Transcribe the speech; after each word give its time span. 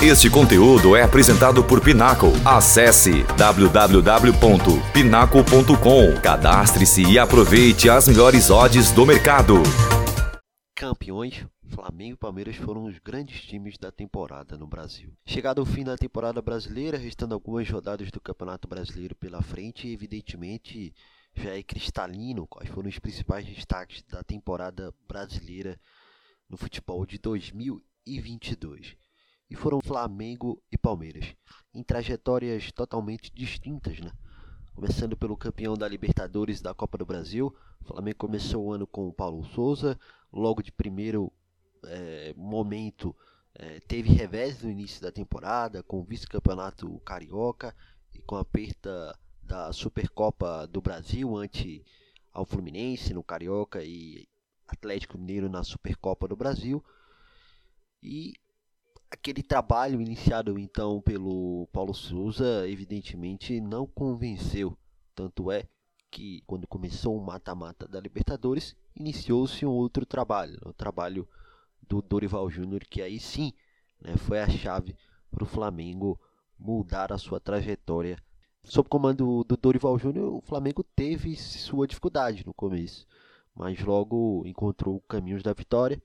Este 0.00 0.30
conteúdo 0.30 0.94
é 0.94 1.02
apresentado 1.02 1.64
por 1.64 1.82
Pinaco. 1.82 2.28
Acesse 2.44 3.24
www.pinaco.com. 3.36 6.20
Cadastre-se 6.22 7.02
e 7.02 7.18
aproveite 7.18 7.90
as 7.90 8.06
melhores 8.06 8.48
odds 8.48 8.92
do 8.92 9.04
mercado. 9.04 9.54
Campeões, 10.76 11.44
Flamengo 11.66 12.14
e 12.14 12.16
Palmeiras 12.16 12.54
foram 12.54 12.84
os 12.84 12.96
grandes 13.00 13.40
times 13.40 13.76
da 13.76 13.90
temporada 13.90 14.56
no 14.56 14.68
Brasil. 14.68 15.12
Chegado 15.26 15.60
ao 15.60 15.66
fim 15.66 15.82
da 15.82 15.96
temporada 15.96 16.40
brasileira, 16.40 16.96
restando 16.96 17.34
algumas 17.34 17.68
rodadas 17.68 18.12
do 18.12 18.20
Campeonato 18.20 18.68
Brasileiro 18.68 19.16
pela 19.16 19.42
frente, 19.42 19.88
evidentemente 19.88 20.94
já 21.34 21.56
é 21.56 21.62
cristalino 21.64 22.46
quais 22.46 22.70
foram 22.70 22.88
os 22.88 23.00
principais 23.00 23.44
destaques 23.44 24.04
da 24.08 24.22
temporada 24.22 24.94
brasileira 25.08 25.76
no 26.48 26.56
futebol 26.56 27.04
de 27.04 27.18
2022 27.18 28.96
e 29.50 29.56
foram 29.56 29.80
Flamengo 29.80 30.62
e 30.70 30.76
Palmeiras, 30.76 31.34
em 31.74 31.82
trajetórias 31.82 32.70
totalmente 32.72 33.32
distintas, 33.34 33.98
né? 34.00 34.12
Começando 34.74 35.16
pelo 35.16 35.36
campeão 35.36 35.74
da 35.74 35.88
Libertadores 35.88 36.60
da 36.60 36.74
Copa 36.74 36.98
do 36.98 37.06
Brasil, 37.06 37.54
o 37.80 37.84
Flamengo 37.84 38.18
começou 38.18 38.66
o 38.66 38.72
ano 38.72 38.86
com 38.86 39.08
o 39.08 39.12
Paulo 39.12 39.44
Souza, 39.46 39.98
logo 40.32 40.62
de 40.62 40.70
primeiro 40.70 41.32
é, 41.84 42.34
momento 42.36 43.14
é, 43.54 43.80
teve 43.80 44.10
revés 44.10 44.62
no 44.62 44.70
início 44.70 45.02
da 45.02 45.10
temporada, 45.10 45.82
com 45.82 45.98
o 45.98 46.04
vice-campeonato 46.04 47.00
carioca 47.00 47.74
e 48.14 48.20
com 48.20 48.36
a 48.36 48.44
perda 48.44 49.18
da 49.42 49.72
Supercopa 49.72 50.66
do 50.66 50.80
Brasil 50.80 51.36
ante 51.36 51.84
ao 52.32 52.44
Fluminense 52.44 53.14
no 53.14 53.22
Carioca 53.22 53.82
e 53.82 54.28
Atlético 54.68 55.18
Mineiro 55.18 55.48
na 55.48 55.64
Supercopa 55.64 56.28
do 56.28 56.36
Brasil. 56.36 56.84
E 58.00 58.34
aquele 59.10 59.42
trabalho 59.42 60.00
iniciado 60.00 60.58
então 60.58 61.00
pelo 61.00 61.66
Paulo 61.72 61.94
Souza, 61.94 62.68
evidentemente 62.68 63.60
não 63.60 63.86
convenceu. 63.86 64.76
Tanto 65.14 65.50
é 65.50 65.66
que 66.10 66.42
quando 66.46 66.66
começou 66.66 67.16
o 67.16 67.24
mata-mata 67.24 67.86
da 67.86 68.00
Libertadores, 68.00 68.74
iniciou-se 68.94 69.64
um 69.66 69.70
outro 69.70 70.06
trabalho, 70.06 70.58
o 70.64 70.72
trabalho 70.72 71.28
do 71.86 72.00
Dorival 72.00 72.48
Júnior, 72.50 72.80
que 72.88 73.02
aí 73.02 73.18
sim 73.18 73.52
né, 74.00 74.16
foi 74.16 74.40
a 74.40 74.48
chave 74.48 74.96
para 75.30 75.44
o 75.44 75.46
Flamengo 75.46 76.18
mudar 76.58 77.12
a 77.12 77.18
sua 77.18 77.40
trajetória. 77.40 78.18
Sob 78.64 78.88
comando 78.88 79.44
do 79.44 79.56
Dorival 79.56 79.98
Júnior, 79.98 80.34
o 80.34 80.40
Flamengo 80.40 80.84
teve 80.94 81.34
sua 81.36 81.86
dificuldade 81.86 82.44
no 82.44 82.52
começo, 82.52 83.06
mas 83.54 83.80
logo 83.80 84.42
encontrou 84.46 85.00
caminhos 85.02 85.42
da 85.42 85.52
vitória 85.52 86.02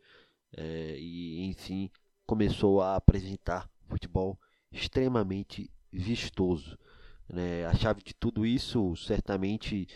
é, 0.56 0.98
e, 0.98 1.46
enfim, 1.46 1.90
começou 2.26 2.82
a 2.82 2.96
apresentar 2.96 3.70
futebol 3.88 4.40
extremamente 4.72 5.70
vistoso. 5.92 6.78
Né? 7.28 7.66
A 7.66 7.74
chave 7.74 8.02
de 8.04 8.14
tudo 8.14 8.46
isso, 8.46 8.96
certamente, 8.96 9.88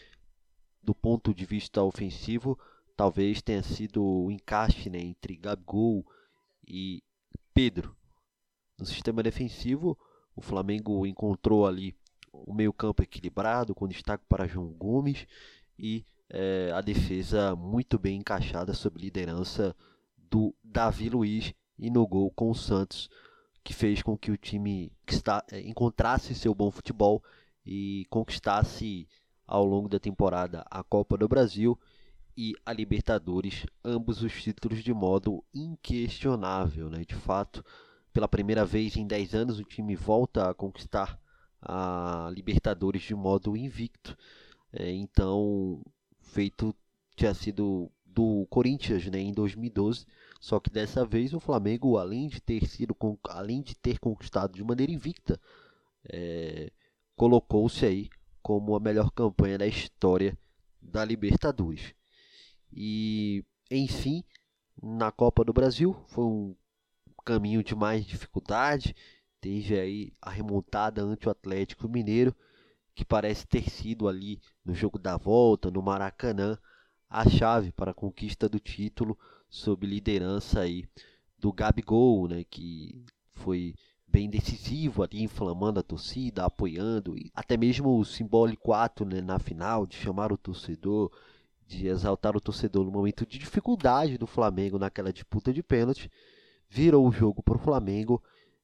do 0.81 0.93
ponto 0.93 1.33
de 1.33 1.45
vista 1.45 1.81
ofensivo, 1.83 2.57
talvez 2.95 3.41
tenha 3.41 3.63
sido 3.63 4.03
o 4.03 4.31
encaixe 4.31 4.89
né, 4.89 4.99
entre 4.99 5.35
Gabigol 5.35 6.05
e 6.67 7.01
Pedro. 7.53 7.95
No 8.77 8.85
sistema 8.85 9.23
defensivo, 9.23 9.97
o 10.35 10.41
Flamengo 10.41 11.05
encontrou 11.05 11.65
ali 11.65 11.95
o 12.31 12.53
meio-campo 12.53 13.01
equilibrado, 13.01 13.73
com 13.73 13.87
destaque 13.87 14.23
para 14.29 14.47
João 14.47 14.67
Gomes 14.67 15.25
e 15.77 16.05
é, 16.29 16.71
a 16.73 16.81
defesa 16.81 17.55
muito 17.55 17.97
bem 17.97 18.17
encaixada 18.19 18.73
sob 18.73 18.99
liderança 18.99 19.75
do 20.17 20.53
Davi 20.63 21.09
Luiz 21.09 21.53
e 21.77 21.89
no 21.89 22.05
gol 22.07 22.31
com 22.31 22.49
o 22.49 22.55
Santos, 22.55 23.09
que 23.63 23.73
fez 23.73 24.01
com 24.01 24.17
que 24.17 24.31
o 24.31 24.37
time 24.37 24.91
é, 25.51 25.61
encontrasse 25.61 26.33
seu 26.33 26.53
bom 26.53 26.71
futebol 26.71 27.23
e 27.65 28.05
conquistasse 28.09 29.07
ao 29.45 29.65
longo 29.65 29.89
da 29.89 29.99
temporada 29.99 30.65
a 30.71 30.83
Copa 30.83 31.17
do 31.17 31.27
Brasil 31.27 31.77
e 32.35 32.53
a 32.65 32.71
Libertadores, 32.71 33.65
ambos 33.83 34.21
os 34.21 34.41
títulos 34.41 34.83
de 34.83 34.93
modo 34.93 35.43
inquestionável. 35.53 36.89
Né? 36.89 37.03
De 37.05 37.15
fato, 37.15 37.63
pela 38.13 38.27
primeira 38.27 38.63
vez 38.63 38.95
em 38.95 39.05
10 39.05 39.35
anos, 39.35 39.59
o 39.59 39.63
time 39.63 39.95
volta 39.95 40.49
a 40.49 40.53
conquistar 40.53 41.19
a 41.61 42.31
Libertadores 42.33 43.01
de 43.01 43.15
modo 43.15 43.57
invicto. 43.57 44.17
É, 44.71 44.91
então, 44.91 45.81
feito 46.21 46.75
tinha 47.15 47.33
sido 47.33 47.91
do 48.05 48.45
Corinthians 48.49 49.05
né, 49.07 49.19
em 49.19 49.33
2012 49.33 50.05
só 50.39 50.59
que 50.59 50.69
dessa 50.69 51.05
vez 51.05 51.33
o 51.33 51.39
Flamengo, 51.39 51.97
além 51.97 52.27
de 52.27 52.39
ter 52.41 52.67
sido, 52.67 52.95
além 53.29 53.61
de 53.61 53.75
ter 53.75 53.99
conquistado 53.99 54.53
de 54.53 54.63
maneira 54.63 54.91
invicta, 54.91 55.39
é, 56.09 56.71
colocou-se 57.15 57.85
aí 57.85 58.09
como 58.41 58.75
a 58.75 58.79
melhor 58.79 59.11
campanha 59.11 59.57
da 59.57 59.67
história 59.67 60.37
da 60.81 61.03
Libertadores. 61.03 61.93
E, 62.71 63.43
enfim, 63.69 64.23
na 64.81 65.11
Copa 65.11 65.43
do 65.43 65.51
Brasil 65.51 65.95
foi 66.07 66.23
um 66.25 66.55
caminho 67.25 67.63
de 67.63 67.75
mais 67.75 68.05
dificuldade. 68.05 68.95
Teve 69.41 69.79
aí 69.79 70.13
a 70.21 70.29
remontada 70.29 71.01
ante 71.01 71.27
o 71.27 71.31
Atlético 71.31 71.89
Mineiro, 71.89 72.35
que 72.95 73.03
parece 73.03 73.45
ter 73.45 73.69
sido 73.69 74.07
ali 74.07 74.41
no 74.63 74.73
jogo 74.73 74.97
da 74.97 75.17
volta, 75.17 75.69
no 75.69 75.81
Maracanã, 75.81 76.57
a 77.09 77.27
chave 77.29 77.71
para 77.71 77.91
a 77.91 77.93
conquista 77.93 78.49
do 78.49 78.59
título 78.59 79.17
sob 79.49 79.85
liderança 79.85 80.61
aí 80.61 80.85
do 81.39 81.53
Gabigol, 81.53 82.27
né, 82.27 82.43
que 82.43 83.03
foi 83.33 83.75
bem 84.07 84.29
decisivo 84.29 85.03
ali, 85.03 85.21
inflamando 85.21 85.79
a 85.79 85.83
torcida, 85.83 86.45
apoiando, 86.45 87.17
e 87.17 87.29
até 87.33 87.55
mesmo 87.57 87.99
o 87.99 88.05
simbólico 88.05 88.73
ato 88.73 89.05
né, 89.05 89.21
na 89.21 89.37
final 89.37 89.85
de 89.85 89.95
chamar 89.95 90.31
o 90.31 90.37
torcedor, 90.37 91.11
de 91.67 91.87
exaltar 91.87 92.35
o 92.35 92.41
torcedor 92.41 92.85
no 92.85 92.91
momento 92.91 93.25
de 93.25 93.37
dificuldade 93.37 94.17
do 94.17 94.25
Flamengo 94.25 94.79
naquela 94.79 95.11
disputa 95.11 95.53
de 95.53 95.61
pênalti, 95.61 96.09
virou 96.69 97.07
o 97.07 97.11
jogo 97.11 97.43
para 97.43 97.57
o 97.57 97.59
Flamengo 97.59 98.21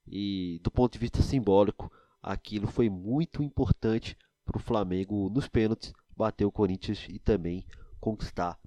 e 0.08 0.60
do 0.64 0.72
ponto 0.72 0.94
de 0.94 1.00
vista 1.00 1.22
simbólico, 1.22 1.92
aquilo 2.22 2.68
foi 2.68 2.90
muito 2.90 3.44
importante 3.44 4.18
para 4.46 4.58
o 4.58 4.62
Flamengo 4.62 5.30
nos 5.30 5.48
pênaltis 5.48 5.94
bater 6.16 6.46
o 6.46 6.52
Corinthians 6.52 7.06
e 7.10 7.20
também 7.20 7.66
conquistar 8.04 8.60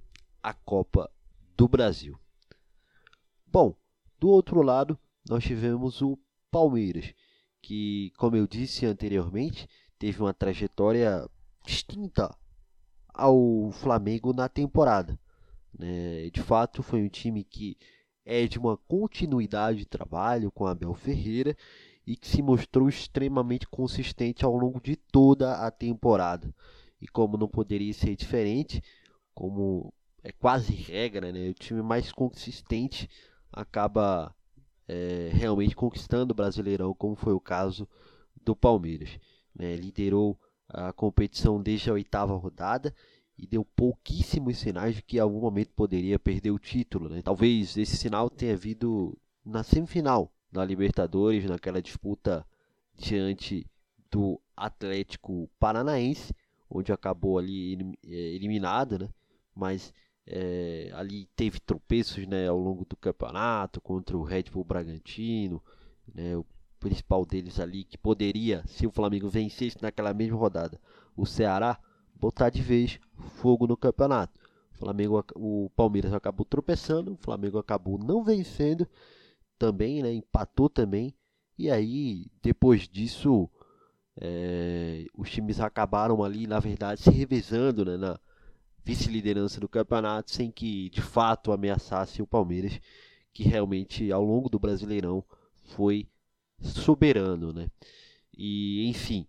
a 0.42 0.54
Copa 0.54 1.10
do 1.58 1.68
Brasil. 1.68 2.18
Bom, 3.46 3.76
do 4.18 4.30
outro 4.30 4.62
lado, 4.62 4.98
nós 5.28 5.44
tivemos 5.44 6.00
o 6.00 6.18
Palmeiras, 6.50 7.12
que, 7.60 8.12
como 8.16 8.34
eu 8.34 8.46
disse 8.46 8.86
anteriormente, 8.86 9.68
teve 9.98 10.22
uma 10.22 10.32
trajetória 10.32 11.28
distinta 11.66 12.34
ao 13.12 13.70
Flamengo 13.72 14.32
na 14.32 14.48
temporada. 14.48 15.20
Né? 15.78 16.30
De 16.30 16.40
fato, 16.40 16.82
foi 16.82 17.02
um 17.02 17.08
time 17.08 17.44
que 17.44 17.76
é 18.24 18.46
de 18.46 18.58
uma 18.58 18.78
continuidade 18.88 19.80
de 19.80 19.86
trabalho 19.86 20.50
com 20.50 20.66
Abel 20.66 20.94
Ferreira 20.94 21.54
e 22.06 22.16
que 22.16 22.26
se 22.26 22.40
mostrou 22.40 22.88
extremamente 22.88 23.68
consistente 23.68 24.46
ao 24.46 24.56
longo 24.56 24.80
de 24.80 24.96
toda 24.96 25.56
a 25.56 25.70
temporada. 25.70 26.54
E 27.02 27.06
como 27.06 27.36
não 27.36 27.46
poderia 27.46 27.92
ser 27.92 28.16
diferente, 28.16 28.82
como 29.36 29.92
é 30.24 30.32
quase 30.32 30.72
regra, 30.72 31.30
né? 31.30 31.50
O 31.50 31.54
time 31.54 31.82
mais 31.82 32.10
consistente 32.10 33.08
acaba 33.52 34.34
é, 34.88 35.28
realmente 35.32 35.76
conquistando 35.76 36.32
o 36.32 36.34
Brasileirão, 36.34 36.94
como 36.94 37.14
foi 37.14 37.34
o 37.34 37.40
caso 37.40 37.86
do 38.42 38.56
Palmeiras. 38.56 39.20
Né? 39.54 39.76
Liderou 39.76 40.40
a 40.68 40.90
competição 40.92 41.62
desde 41.62 41.90
a 41.90 41.92
oitava 41.92 42.34
rodada 42.34 42.94
e 43.38 43.46
deu 43.46 43.62
pouquíssimos 43.62 44.58
sinais 44.58 44.96
de 44.96 45.02
que 45.02 45.18
em 45.18 45.20
algum 45.20 45.40
momento 45.40 45.70
poderia 45.74 46.18
perder 46.18 46.50
o 46.50 46.58
título. 46.58 47.10
Né? 47.10 47.20
Talvez 47.20 47.76
esse 47.76 47.96
sinal 47.98 48.30
tenha 48.30 48.56
vindo 48.56 49.16
na 49.44 49.62
semifinal 49.62 50.32
da 50.50 50.64
Libertadores, 50.64 51.44
naquela 51.44 51.82
disputa 51.82 52.44
diante 52.96 53.66
do 54.10 54.40
Atlético 54.56 55.50
Paranaense, 55.58 56.34
onde 56.70 56.90
acabou 56.90 57.38
ali 57.38 57.74
é, 58.02 58.14
eliminado, 58.34 58.98
né? 58.98 59.08
Mas 59.56 59.92
é, 60.26 60.90
ali 60.92 61.26
teve 61.34 61.58
tropeços 61.58 62.26
né, 62.26 62.46
ao 62.48 62.58
longo 62.58 62.84
do 62.84 62.96
campeonato 62.96 63.80
contra 63.80 64.16
o 64.16 64.22
Red 64.22 64.44
Bull 64.52 64.64
Bragantino, 64.64 65.62
né, 66.14 66.36
o 66.36 66.44
principal 66.78 67.24
deles 67.24 67.58
ali 67.58 67.84
que 67.84 67.96
poderia, 67.96 68.62
se 68.66 68.86
o 68.86 68.90
Flamengo 68.90 69.28
vencesse 69.28 69.80
naquela 69.80 70.12
mesma 70.12 70.36
rodada, 70.36 70.78
o 71.16 71.24
Ceará 71.24 71.80
botar 72.14 72.50
de 72.50 72.62
vez 72.62 73.00
fogo 73.36 73.66
no 73.66 73.76
campeonato. 73.76 74.38
O 74.74 74.78
Flamengo, 74.78 75.24
o 75.34 75.70
Palmeiras 75.74 76.12
acabou 76.12 76.44
tropeçando, 76.44 77.14
o 77.14 77.16
Flamengo 77.16 77.58
acabou 77.58 77.98
não 77.98 78.22
vencendo 78.22 78.86
também, 79.58 80.02
né, 80.02 80.12
empatou 80.12 80.68
também. 80.68 81.14
E 81.58 81.70
aí, 81.70 82.26
depois 82.42 82.86
disso, 82.86 83.48
é, 84.20 85.06
os 85.16 85.30
times 85.30 85.60
acabaram 85.60 86.22
ali, 86.22 86.46
na 86.46 86.60
verdade, 86.60 87.00
se 87.00 87.10
revezando 87.10 87.84
né, 87.84 87.96
na, 87.96 88.20
vice-liderança 88.86 89.58
do 89.58 89.68
campeonato 89.68 90.30
sem 90.30 90.48
que 90.48 90.88
de 90.90 91.02
fato 91.02 91.50
ameaçasse 91.50 92.22
o 92.22 92.26
Palmeiras, 92.26 92.80
que 93.32 93.42
realmente 93.42 94.12
ao 94.12 94.24
longo 94.24 94.48
do 94.48 94.60
Brasileirão 94.60 95.24
foi 95.60 96.08
soberano, 96.60 97.52
né? 97.52 97.68
E 98.32 98.86
enfim, 98.88 99.26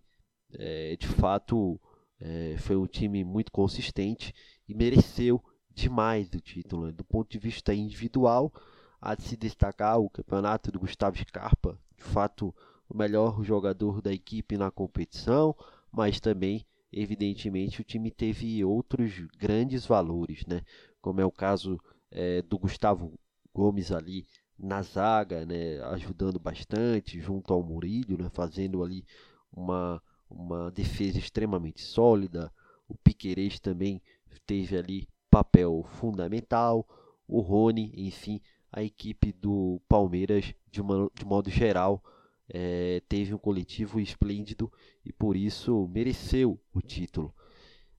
é, 0.54 0.94
de 0.96 1.08
fato 1.08 1.80
é, 2.20 2.54
foi 2.58 2.76
um 2.76 2.86
time 2.86 3.24
muito 3.24 3.50
consistente 3.50 4.32
e 4.68 4.74
mereceu 4.74 5.42
demais 5.74 6.28
do 6.28 6.40
título. 6.40 6.86
Né? 6.86 6.92
Do 6.92 7.02
ponto 7.02 7.28
de 7.28 7.38
vista 7.38 7.74
individual, 7.74 8.52
há 9.00 9.16
de 9.16 9.24
se 9.24 9.36
destacar 9.36 9.98
o 9.98 10.08
campeonato 10.08 10.70
do 10.70 10.78
Gustavo 10.78 11.18
Scarpa, 11.18 11.76
de 11.96 12.04
fato 12.04 12.54
o 12.88 12.96
melhor 12.96 13.42
jogador 13.42 14.00
da 14.00 14.12
equipe 14.12 14.56
na 14.56 14.70
competição, 14.70 15.54
mas 15.90 16.20
também, 16.20 16.64
evidentemente, 16.92 17.80
o 17.80 17.84
time 17.84 18.10
teve 18.10 18.64
outros 18.64 19.12
grandes 19.38 19.86
valores, 19.86 20.44
né? 20.46 20.62
como 21.00 21.20
é 21.20 21.24
o 21.24 21.30
caso 21.30 21.80
é, 22.10 22.42
do 22.42 22.58
Gustavo 22.58 23.18
Gomes 23.54 23.92
ali 23.92 24.26
na 24.58 24.82
zaga, 24.82 25.44
né? 25.46 25.80
ajudando 25.92 26.38
bastante 26.38 27.20
junto 27.20 27.52
ao 27.52 27.62
Murilho, 27.62 28.18
né? 28.18 28.28
fazendo 28.32 28.82
ali 28.82 29.04
uma, 29.52 30.02
uma 30.28 30.70
defesa 30.70 31.18
extremamente 31.18 31.82
sólida. 31.82 32.52
O 32.88 32.96
Piquerez 32.96 33.60
também 33.60 34.00
teve 34.46 34.76
ali 34.76 35.08
papel 35.30 35.84
fundamental. 36.00 36.86
O 37.26 37.40
Rony, 37.40 37.92
enfim, 37.94 38.40
a 38.72 38.82
equipe 38.82 39.32
do 39.32 39.80
Palmeiras, 39.88 40.54
de, 40.70 40.80
uma, 40.80 41.10
de 41.14 41.24
modo 41.24 41.50
geral, 41.50 42.02
é, 42.48 43.02
teve 43.08 43.34
um 43.34 43.38
coletivo 43.38 44.00
esplêndido 44.00 44.72
e 45.04 45.12
por 45.12 45.36
isso 45.36 45.88
mereceu 45.88 46.58
o 46.72 46.80
título. 46.80 47.34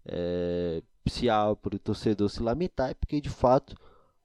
É, 0.05 0.81
se 1.07 1.29
há 1.29 1.55
para 1.55 1.75
o 1.75 1.79
torcedor 1.79 2.29
se 2.29 2.41
lamentar, 2.41 2.91
é 2.91 2.93
porque 2.93 3.21
de 3.21 3.29
fato 3.29 3.75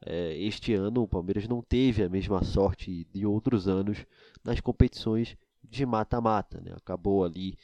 é, 0.04 0.36
este 0.38 0.74
ano 0.74 1.02
o 1.02 1.08
Palmeiras 1.08 1.46
não 1.46 1.62
teve 1.62 2.02
a 2.02 2.08
mesma 2.08 2.42
sorte 2.42 3.06
de 3.12 3.26
outros 3.26 3.68
anos 3.68 4.06
nas 4.42 4.60
competições 4.60 5.36
de 5.62 5.84
mata-mata. 5.84 6.60
Né? 6.60 6.72
Acabou 6.76 7.24
ali 7.24 7.56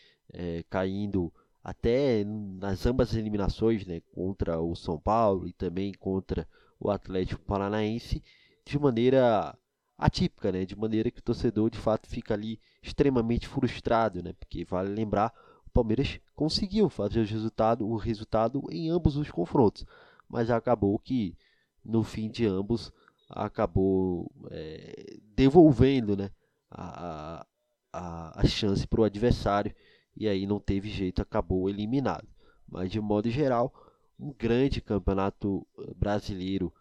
caindo 0.71 1.33
até 1.63 2.25
nas 2.25 2.87
ambas 2.87 3.11
as 3.11 3.17
eliminações 3.17 3.85
né? 3.85 4.01
contra 4.13 4.61
o 4.61 4.77
São 4.77 4.97
Paulo 4.97 5.49
e 5.49 5.53
também 5.53 5.93
contra 5.93 6.47
o 6.79 6.89
Atlético 6.89 7.43
Paranaense 7.43 8.23
de 8.65 8.79
maneira 8.79 9.59
atípica, 10.01 10.51
né? 10.51 10.65
De 10.65 10.75
maneira 10.75 11.11
que 11.11 11.21
o 11.21 11.23
torcedor 11.23 11.69
de 11.69 11.79
fato 11.79 12.09
fica 12.09 12.33
ali 12.33 12.59
extremamente 12.83 13.47
frustrado, 13.47 14.23
né? 14.23 14.33
Porque 14.33 14.65
vale 14.65 14.89
lembrar, 14.89 15.33
o 15.67 15.71
Palmeiras 15.71 16.19
conseguiu 16.35 16.89
fazer 16.89 17.21
o 17.21 17.27
resultado, 17.27 17.87
o 17.87 17.97
resultado 17.97 18.65
em 18.71 18.89
ambos 18.89 19.17
os 19.17 19.31
confrontos, 19.31 19.85
mas 20.27 20.51
acabou 20.51 20.99
que 20.99 21.37
no 21.85 22.03
fim 22.03 22.31
de 22.31 22.47
ambos 22.47 22.91
acabou 23.29 24.33
é, 24.51 25.19
devolvendo, 25.37 26.17
né? 26.17 26.31
A, 26.71 27.47
a, 27.93 28.41
a 28.41 28.47
chance 28.47 28.87
para 28.87 29.01
o 29.01 29.05
adversário 29.05 29.75
e 30.17 30.29
aí 30.29 30.47
não 30.47 30.59
teve 30.59 30.89
jeito, 30.89 31.21
acabou 31.21 31.69
eliminado. 31.69 32.27
Mas 32.67 32.91
de 32.91 33.01
modo 33.01 33.29
geral, 33.29 33.75
um 34.19 34.33
grande 34.33 34.81
campeonato 34.81 35.67
brasileiro 35.97 36.73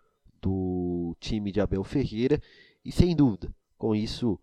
do 0.41 1.15
time 1.19 1.51
de 1.51 1.59
Abel 1.59 1.83
Ferreira 1.83 2.41
e 2.83 2.91
sem 2.91 3.15
dúvida, 3.15 3.53
com 3.77 3.95
isso 3.95 4.39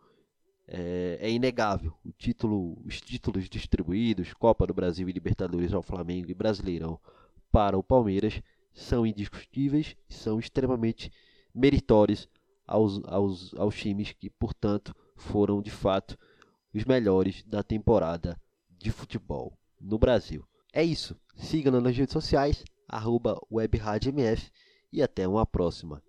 é, 0.68 1.18
é, 1.20 1.30
inegável. 1.30 1.92
O 2.04 2.12
título, 2.12 2.78
os 2.84 3.00
títulos 3.00 3.48
distribuídos, 3.48 4.32
Copa 4.34 4.66
do 4.66 4.74
Brasil 4.74 5.08
e 5.08 5.12
Libertadores 5.12 5.72
ao 5.72 5.82
Flamengo 5.82 6.30
e 6.30 6.34
Brasileirão 6.34 6.98
para 7.50 7.78
o 7.78 7.82
Palmeiras 7.82 8.42
são 8.74 9.06
indiscutíveis 9.06 9.96
e 10.08 10.14
são 10.14 10.38
extremamente 10.38 11.10
meritórios 11.54 12.28
aos, 12.66 13.02
aos, 13.04 13.54
aos 13.54 13.74
times 13.76 14.12
que, 14.12 14.28
portanto, 14.28 14.94
foram 15.14 15.62
de 15.62 15.70
fato 15.70 16.18
os 16.74 16.84
melhores 16.84 17.42
da 17.44 17.62
temporada 17.62 18.38
de 18.78 18.90
futebol 18.90 19.56
no 19.80 19.98
Brasil. 19.98 20.44
É 20.72 20.84
isso. 20.84 21.16
Siga-nos 21.36 21.82
nas 21.82 21.96
redes 21.96 22.12
sociais, 22.12 22.64
arroba 22.86 23.40
e 24.92 25.02
até 25.02 25.26
uma 25.26 25.46
próxima. 25.46 26.02